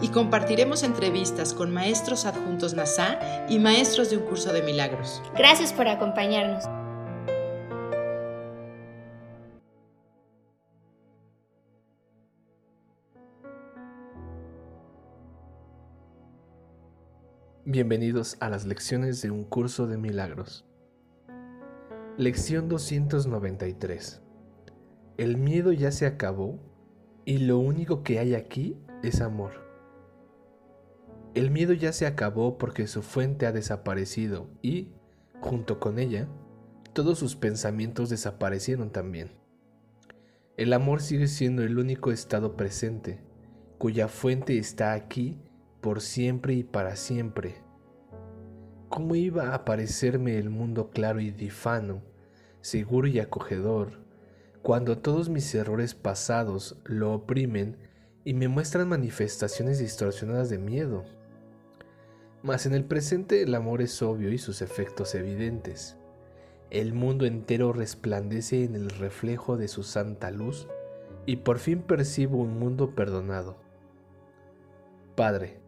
Y 0.00 0.08
compartiremos 0.08 0.84
entrevistas 0.84 1.52
con 1.54 1.72
maestros 1.72 2.24
adjuntos 2.24 2.74
NASA 2.74 3.18
y 3.48 3.58
maestros 3.58 4.10
de 4.10 4.16
un 4.16 4.24
curso 4.24 4.52
de 4.52 4.62
milagros. 4.62 5.22
Gracias 5.36 5.72
por 5.72 5.88
acompañarnos. 5.88 6.64
Bienvenidos 17.70 18.38
a 18.40 18.48
las 18.48 18.64
lecciones 18.64 19.20
de 19.20 19.30
un 19.30 19.44
curso 19.44 19.86
de 19.86 19.98
milagros. 19.98 20.64
Lección 22.16 22.68
293. 22.68 24.22
El 25.18 25.36
miedo 25.36 25.72
ya 25.72 25.90
se 25.90 26.06
acabó 26.06 26.58
y 27.26 27.38
lo 27.38 27.58
único 27.58 28.02
que 28.02 28.20
hay 28.20 28.34
aquí 28.34 28.78
es 29.02 29.20
amor. 29.20 29.67
El 31.34 31.50
miedo 31.50 31.72
ya 31.72 31.92
se 31.92 32.06
acabó 32.06 32.58
porque 32.58 32.86
su 32.86 33.02
fuente 33.02 33.46
ha 33.46 33.52
desaparecido 33.52 34.48
y, 34.62 34.92
junto 35.40 35.78
con 35.78 35.98
ella, 35.98 36.28
todos 36.92 37.18
sus 37.18 37.36
pensamientos 37.36 38.08
desaparecieron 38.08 38.90
también. 38.90 39.30
El 40.56 40.72
amor 40.72 41.00
sigue 41.00 41.28
siendo 41.28 41.62
el 41.62 41.78
único 41.78 42.10
estado 42.10 42.56
presente, 42.56 43.20
cuya 43.78 44.08
fuente 44.08 44.58
está 44.58 44.92
aquí 44.92 45.38
por 45.80 46.00
siempre 46.00 46.54
y 46.54 46.64
para 46.64 46.96
siempre. 46.96 47.54
¿Cómo 48.88 49.14
iba 49.14 49.54
a 49.54 49.64
parecerme 49.64 50.38
el 50.38 50.50
mundo 50.50 50.90
claro 50.90 51.20
y 51.20 51.30
difano, 51.30 52.02
seguro 52.60 53.06
y 53.06 53.20
acogedor, 53.20 54.00
cuando 54.62 54.98
todos 54.98 55.28
mis 55.28 55.54
errores 55.54 55.94
pasados 55.94 56.80
lo 56.84 57.12
oprimen 57.12 57.76
y 58.24 58.34
me 58.34 58.48
muestran 58.48 58.88
manifestaciones 58.88 59.78
distorsionadas 59.78 60.50
de 60.50 60.58
miedo? 60.58 61.04
Mas 62.42 62.66
en 62.66 62.74
el 62.74 62.84
presente 62.84 63.42
el 63.42 63.54
amor 63.54 63.82
es 63.82 64.00
obvio 64.02 64.32
y 64.32 64.38
sus 64.38 64.62
efectos 64.62 65.14
evidentes. 65.14 65.96
El 66.70 66.92
mundo 66.92 67.26
entero 67.26 67.72
resplandece 67.72 68.64
en 68.64 68.74
el 68.76 68.90
reflejo 68.90 69.56
de 69.56 69.68
su 69.68 69.82
santa 69.82 70.30
luz 70.30 70.68
y 71.26 71.36
por 71.36 71.58
fin 71.58 71.82
percibo 71.82 72.38
un 72.38 72.58
mundo 72.58 72.94
perdonado. 72.94 73.56
Padre, 75.16 75.58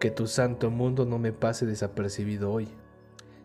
que 0.00 0.10
tu 0.10 0.26
santo 0.26 0.70
mundo 0.70 1.06
no 1.06 1.18
me 1.18 1.32
pase 1.32 1.64
desapercibido 1.64 2.52
hoy, 2.52 2.68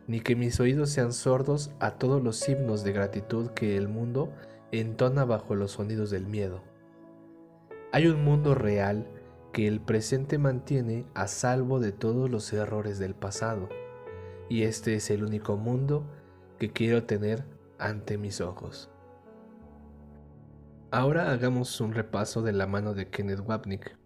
ni 0.07 0.19
que 0.21 0.35
mis 0.35 0.59
oídos 0.59 0.89
sean 0.89 1.13
sordos 1.13 1.71
a 1.79 1.91
todos 1.91 2.21
los 2.21 2.47
himnos 2.49 2.83
de 2.83 2.93
gratitud 2.93 3.51
que 3.51 3.77
el 3.77 3.87
mundo 3.87 4.33
entona 4.71 5.23
bajo 5.23 5.55
los 5.55 5.71
sonidos 5.71 6.09
del 6.09 6.25
miedo. 6.25 6.63
Hay 7.91 8.07
un 8.07 8.23
mundo 8.23 8.55
real 8.55 9.07
que 9.57 9.67
el 9.67 9.81
presente 9.81 10.37
mantiene 10.37 11.07
a 11.15 11.27
salvo 11.27 11.79
de 11.79 11.91
todos 11.91 12.29
los 12.29 12.53
errores 12.53 12.99
del 12.99 13.15
pasado, 13.15 13.69
y 14.49 14.61
este 14.61 14.93
es 14.93 15.09
el 15.09 15.23
único 15.23 15.57
mundo 15.57 16.05
que 16.59 16.71
quiero 16.71 17.05
tener 17.05 17.43
ante 17.79 18.19
mis 18.19 18.39
ojos. 18.39 18.91
Ahora 20.91 21.31
hagamos 21.31 21.81
un 21.81 21.95
repaso 21.95 22.43
de 22.43 22.51
la 22.51 22.67
mano 22.67 22.93
de 22.93 23.09
Kenneth 23.09 23.39
Wapnick. 23.39 23.97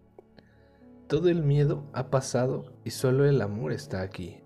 Todo 1.06 1.28
el 1.28 1.42
miedo 1.42 1.84
ha 1.92 2.08
pasado 2.08 2.72
y 2.82 2.88
solo 2.88 3.26
el 3.26 3.42
amor 3.42 3.72
está 3.72 4.00
aquí. 4.00 4.42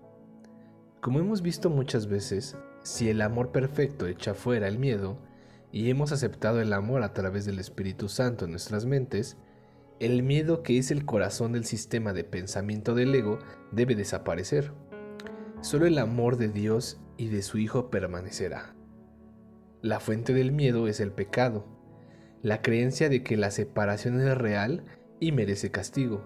Como 0.99 1.19
hemos 1.19 1.41
visto 1.41 1.69
muchas 1.69 2.07
veces, 2.07 2.57
si 2.83 3.09
el 3.09 3.21
amor 3.21 3.53
perfecto 3.53 4.07
echa 4.07 4.33
fuera 4.33 4.67
el 4.67 4.77
miedo 4.77 5.17
y 5.71 5.89
hemos 5.89 6.11
aceptado 6.11 6.59
el 6.59 6.73
amor 6.73 7.01
a 7.01 7.13
través 7.13 7.45
del 7.45 7.59
Espíritu 7.59 8.09
Santo 8.09 8.43
en 8.43 8.51
nuestras 8.51 8.85
mentes, 8.85 9.37
el 9.99 10.21
miedo 10.21 10.61
que 10.61 10.77
es 10.77 10.91
el 10.91 11.05
corazón 11.05 11.53
del 11.53 11.65
sistema 11.65 12.13
de 12.13 12.23
pensamiento 12.23 12.93
del 12.93 13.15
ego 13.15 13.39
debe 13.71 13.95
desaparecer. 13.95 14.71
Solo 15.61 15.87
el 15.87 15.97
amor 15.97 16.37
de 16.37 16.49
Dios 16.49 17.01
y 17.17 17.29
de 17.29 17.41
su 17.41 17.57
Hijo 17.57 17.89
permanecerá. 17.89 18.75
La 19.81 19.99
fuente 19.99 20.33
del 20.33 20.51
miedo 20.51 20.87
es 20.87 20.99
el 20.99 21.11
pecado, 21.11 21.65
la 22.43 22.61
creencia 22.61 23.09
de 23.09 23.23
que 23.23 23.37
la 23.37 23.49
separación 23.49 24.19
es 24.21 24.37
real 24.37 24.83
y 25.19 25.31
merece 25.31 25.71
castigo. 25.71 26.23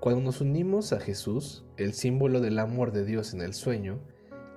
Cuando 0.00 0.20
nos 0.20 0.40
unimos 0.42 0.92
a 0.92 1.00
Jesús, 1.00 1.64
el 1.78 1.94
símbolo 1.94 2.40
del 2.40 2.58
amor 2.58 2.92
de 2.92 3.04
Dios 3.06 3.32
en 3.32 3.40
el 3.40 3.54
sueño, 3.54 4.00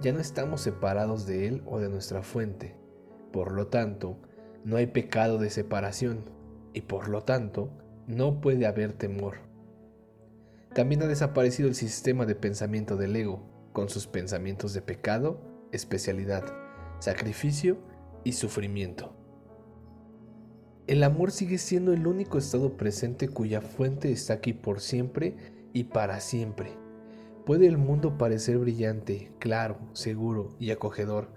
ya 0.01 0.11
no 0.11 0.19
estamos 0.19 0.59
separados 0.59 1.25
de 1.25 1.47
Él 1.47 1.63
o 1.65 1.79
de 1.79 1.87
nuestra 1.87 2.21
fuente. 2.21 2.75
Por 3.31 3.53
lo 3.53 3.67
tanto, 3.67 4.19
no 4.65 4.75
hay 4.75 4.87
pecado 4.87 5.37
de 5.37 5.49
separación 5.49 6.25
y 6.73 6.81
por 6.81 7.07
lo 7.07 7.23
tanto, 7.23 7.69
no 8.07 8.41
puede 8.41 8.65
haber 8.65 8.93
temor. 8.93 9.37
También 10.73 11.01
ha 11.03 11.07
desaparecido 11.07 11.69
el 11.69 11.75
sistema 11.75 12.25
de 12.25 12.35
pensamiento 12.35 12.97
del 12.97 13.15
ego, 13.15 13.41
con 13.73 13.89
sus 13.89 14.07
pensamientos 14.07 14.73
de 14.73 14.81
pecado, 14.81 15.39
especialidad, 15.71 16.43
sacrificio 16.99 17.77
y 18.23 18.33
sufrimiento. 18.33 19.13
El 20.87 21.03
amor 21.03 21.31
sigue 21.31 21.57
siendo 21.57 21.93
el 21.93 22.05
único 22.05 22.37
estado 22.37 22.77
presente 22.77 23.27
cuya 23.27 23.61
fuente 23.61 24.11
está 24.11 24.33
aquí 24.33 24.53
por 24.53 24.81
siempre 24.81 25.35
y 25.73 25.85
para 25.85 26.19
siempre. 26.19 26.77
¿Puede 27.45 27.67
el 27.67 27.77
mundo 27.77 28.17
parecer 28.17 28.57
brillante, 28.57 29.31
claro, 29.39 29.77
seguro 29.93 30.55
y 30.59 30.71
acogedor, 30.71 31.29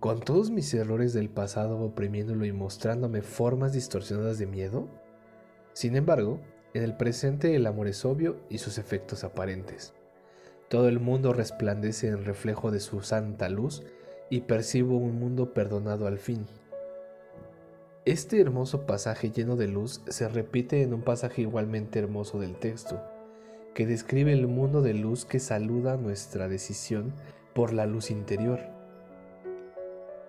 con 0.00 0.20
todos 0.20 0.50
mis 0.50 0.72
errores 0.74 1.12
del 1.12 1.30
pasado 1.30 1.78
oprimiéndolo 1.80 2.44
y 2.44 2.52
mostrándome 2.52 3.22
formas 3.22 3.72
distorsionadas 3.72 4.38
de 4.38 4.46
miedo? 4.46 4.88
Sin 5.78 5.94
embargo, 5.94 6.40
en 6.74 6.82
el 6.82 6.96
presente 6.96 7.54
el 7.54 7.64
amor 7.64 7.86
es 7.86 8.04
obvio 8.04 8.40
y 8.48 8.58
sus 8.58 8.78
efectos 8.78 9.22
aparentes. 9.22 9.94
Todo 10.68 10.88
el 10.88 10.98
mundo 10.98 11.32
resplandece 11.32 12.08
en 12.08 12.24
reflejo 12.24 12.72
de 12.72 12.80
su 12.80 13.02
santa 13.02 13.48
luz 13.48 13.84
y 14.28 14.40
percibo 14.40 14.96
un 14.96 15.20
mundo 15.20 15.54
perdonado 15.54 16.08
al 16.08 16.18
fin, 16.18 16.48
este 18.08 18.40
hermoso 18.40 18.86
pasaje 18.86 19.30
lleno 19.30 19.54
de 19.54 19.68
luz 19.68 20.00
se 20.08 20.26
repite 20.28 20.82
en 20.82 20.94
un 20.94 21.02
pasaje 21.02 21.42
igualmente 21.42 22.00
hermoso 22.00 22.40
del 22.40 22.56
texto, 22.56 23.00
que 23.72 23.86
describe 23.86 24.32
el 24.32 24.48
mundo 24.48 24.82
de 24.82 24.94
luz 24.94 25.26
que 25.26 25.38
saluda 25.38 25.96
nuestra 25.96 26.48
decisión 26.48 27.12
por 27.54 27.72
la 27.72 27.86
luz 27.86 28.10
interior. 28.10 28.60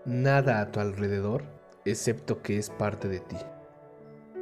Nada 0.06 0.60
a 0.60 0.72
tu 0.72 0.80
alrededor, 0.80 1.44
excepto 1.86 2.44
que 2.44 2.60
es 2.60 2.70
parte 2.70 3.08
de 3.08 3.22
ti. 3.22 3.38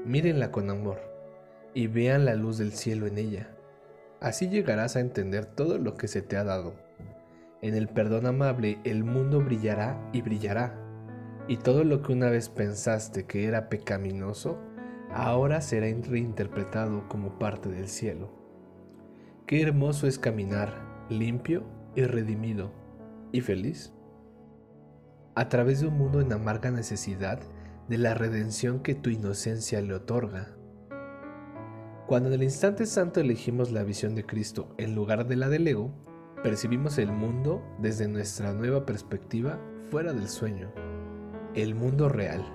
Mírenla 0.06 0.52
con 0.52 0.70
amor 0.70 1.00
y 1.74 1.88
vean 1.88 2.26
la 2.26 2.36
luz 2.36 2.58
del 2.58 2.72
cielo 2.74 3.08
en 3.08 3.18
ella. 3.18 3.50
Así 4.20 4.50
llegarás 4.50 4.96
a 4.96 5.00
entender 5.00 5.46
todo 5.46 5.78
lo 5.78 5.96
que 5.96 6.08
se 6.08 6.22
te 6.22 6.38
ha 6.38 6.44
dado. 6.44 6.74
En 7.62 7.76
el 7.76 7.88
perdón 7.88 8.26
amable 8.26 8.80
el 8.84 9.04
mundo 9.04 9.42
brillará 9.42 10.00
y 10.14 10.22
brillará 10.22 10.76
y 11.48 11.58
todo 11.58 11.84
lo 11.84 12.02
que 12.02 12.12
una 12.12 12.30
vez 12.30 12.50
pensaste 12.50 13.26
que 13.26 13.46
era 13.46 13.70
pecaminoso, 13.70 14.58
ahora 15.12 15.62
será 15.62 15.88
reinterpretado 15.88 17.08
como 17.08 17.40
parte 17.40 17.70
del 17.70 17.88
cielo. 17.88 18.32
Qué 19.46 19.62
hermoso 19.62 20.08
es 20.08 20.20
caminar 20.20 20.74
limpio 21.10 21.64
y 21.96 22.04
redimido 22.04 22.72
y 23.32 23.42
feliz. 23.42 23.94
A 25.36 25.48
través 25.48 25.80
de 25.80 25.88
un 25.88 25.98
mundo 25.98 26.20
en 26.20 26.34
amarga 26.34 26.70
necesidad 26.70 27.40
de 27.88 27.98
la 27.98 28.14
redención 28.14 28.80
que 28.80 28.96
tu 28.96 29.10
inocencia 29.10 29.82
le 29.82 29.94
otorga. 29.94 30.56
Cuando 32.08 32.30
en 32.30 32.36
el 32.36 32.44
instante 32.44 32.86
santo 32.86 33.20
elegimos 33.20 33.72
la 33.72 33.84
visión 33.84 34.16
de 34.16 34.26
Cristo 34.26 34.74
en 34.78 34.96
lugar 34.96 35.28
de 35.28 35.36
la 35.36 35.50
del 35.50 35.68
ego, 35.68 35.94
percibimos 36.44 36.98
el 36.98 37.12
mundo 37.12 37.64
desde 37.80 38.08
nuestra 38.08 38.54
nueva 38.54 38.86
perspectiva 38.86 39.60
fuera 39.90 40.14
del 40.14 40.30
sueño 40.30 40.72
el 41.62 41.74
mundo 41.74 42.08
real. 42.08 42.46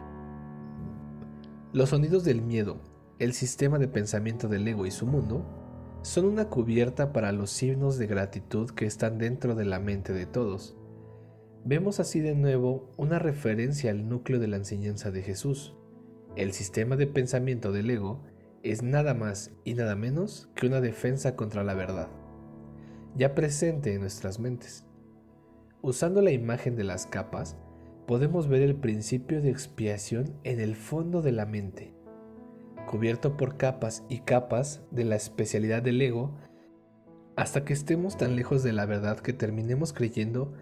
Los 1.73 1.89
sonidos 1.89 2.23
del 2.23 2.41
miedo, 2.41 2.81
el 3.19 3.33
sistema 3.33 3.79
de 3.79 3.89
pensamiento 3.89 4.49
del 4.49 4.67
ego 4.69 4.87
y 4.87 4.93
su 4.93 5.07
mundo, 5.07 5.45
son 6.03 6.27
una 6.27 6.49
cubierta 6.49 7.13
para 7.13 7.33
los 7.33 7.51
signos 7.51 7.99
de 7.99 8.07
gratitud 8.07 8.71
que 8.71 8.87
están 8.87 9.19
dentro 9.19 9.55
de 9.55 9.65
la 9.65 9.81
mente 9.81 10.13
de 10.13 10.27
todos. 10.27 10.77
Vemos 11.65 12.01
así 12.01 12.19
de 12.19 12.35
nuevo 12.35 12.91
una 12.97 13.21
referencia 13.21 13.93
al 13.93 14.09
núcleo 14.09 14.41
de 14.41 14.49
la 14.49 14.57
enseñanza 14.57 15.13
de 15.13 15.23
Jesús. 15.23 15.77
El 16.35 16.53
sistema 16.53 16.97
de 16.97 17.07
pensamiento 17.07 17.71
del 17.71 17.89
ego 17.89 18.25
es 18.65 18.83
nada 18.83 19.15
más 19.15 19.53
y 19.63 19.75
nada 19.75 19.95
menos 19.95 20.49
que 20.57 20.67
una 20.67 20.81
defensa 20.81 21.37
contra 21.37 21.63
la 21.63 21.75
verdad, 21.75 22.09
ya 23.17 23.37
presente 23.37 23.95
en 23.95 24.01
nuestras 24.01 24.41
mentes. 24.41 24.87
Usando 25.83 26.21
la 26.21 26.33
imagen 26.33 26.75
de 26.75 26.83
las 26.83 27.07
capas, 27.07 27.57
podemos 28.09 28.49
ver 28.49 28.63
el 28.63 28.75
principio 28.75 29.41
de 29.41 29.51
expiación 29.51 30.35
en 30.43 30.59
el 30.59 30.75
fondo 30.75 31.23
de 31.23 31.33
la 31.33 31.47
mente, 31.47 31.95
cubierto 32.87 33.37
por 33.37 33.57
capas 33.57 34.05
y 34.09 34.21
capas 34.21 34.83
de 34.91 35.05
la 35.05 35.15
especialidad 35.15 35.83
del 35.83 36.03
ego, 36.03 36.37
hasta 37.37 37.65
que 37.65 37.73
estemos 37.73 38.17
tan 38.17 38.35
lejos 38.35 38.65
de 38.65 38.73
la 38.73 38.85
verdad 38.85 39.21
que 39.21 39.33
terminemos 39.33 39.93
creyendo 39.93 40.55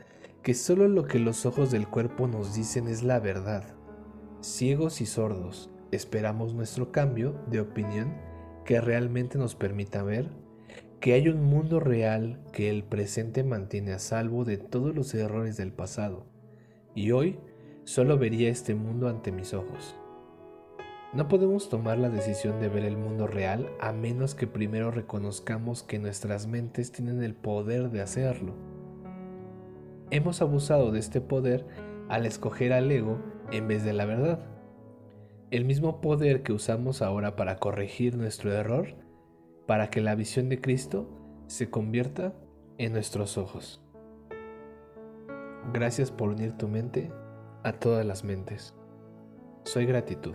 que 0.42 0.54
solo 0.54 0.88
lo 0.88 1.04
que 1.04 1.18
los 1.18 1.44
ojos 1.44 1.70
del 1.70 1.86
cuerpo 1.86 2.26
nos 2.26 2.54
dicen 2.54 2.88
es 2.88 3.02
la 3.02 3.20
verdad. 3.20 3.74
Ciegos 4.40 5.00
y 5.00 5.06
sordos, 5.06 5.70
esperamos 5.90 6.54
nuestro 6.54 6.92
cambio 6.92 7.34
de 7.48 7.60
opinión 7.60 8.14
que 8.64 8.80
realmente 8.80 9.36
nos 9.36 9.54
permita 9.54 10.02
ver 10.02 10.30
que 11.00 11.14
hay 11.14 11.28
un 11.28 11.42
mundo 11.42 11.80
real 11.80 12.40
que 12.52 12.68
el 12.68 12.84
presente 12.84 13.42
mantiene 13.42 13.92
a 13.92 13.98
salvo 13.98 14.44
de 14.44 14.58
todos 14.58 14.94
los 14.94 15.14
errores 15.14 15.56
del 15.56 15.72
pasado, 15.72 16.26
y 16.94 17.10
hoy 17.12 17.38
solo 17.84 18.18
vería 18.18 18.50
este 18.50 18.74
mundo 18.74 19.08
ante 19.08 19.32
mis 19.32 19.54
ojos. 19.54 19.96
No 21.14 21.26
podemos 21.26 21.70
tomar 21.70 21.98
la 21.98 22.10
decisión 22.10 22.60
de 22.60 22.68
ver 22.68 22.84
el 22.84 22.96
mundo 22.96 23.26
real 23.26 23.70
a 23.80 23.92
menos 23.92 24.34
que 24.34 24.46
primero 24.46 24.90
reconozcamos 24.90 25.82
que 25.82 25.98
nuestras 25.98 26.46
mentes 26.46 26.92
tienen 26.92 27.22
el 27.22 27.34
poder 27.34 27.90
de 27.90 28.02
hacerlo. 28.02 28.54
Hemos 30.10 30.42
abusado 30.42 30.90
de 30.90 30.98
este 30.98 31.20
poder 31.20 31.66
al 32.08 32.26
escoger 32.26 32.72
al 32.72 32.90
ego 32.90 33.18
en 33.52 33.68
vez 33.68 33.84
de 33.84 33.92
la 33.92 34.06
verdad. 34.06 34.40
El 35.52 35.64
mismo 35.64 36.00
poder 36.00 36.42
que 36.42 36.52
usamos 36.52 37.00
ahora 37.00 37.36
para 37.36 37.56
corregir 37.56 38.16
nuestro 38.16 38.52
error, 38.52 38.94
para 39.66 39.88
que 39.88 40.00
la 40.00 40.16
visión 40.16 40.48
de 40.48 40.60
Cristo 40.60 41.08
se 41.46 41.70
convierta 41.70 42.34
en 42.78 42.92
nuestros 42.92 43.38
ojos. 43.38 43.80
Gracias 45.72 46.10
por 46.10 46.30
unir 46.30 46.56
tu 46.56 46.66
mente 46.66 47.12
a 47.62 47.72
todas 47.72 48.04
las 48.04 48.24
mentes. 48.24 48.74
Soy 49.64 49.86
gratitud. 49.86 50.34